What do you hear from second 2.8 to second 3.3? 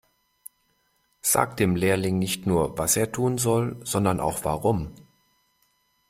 er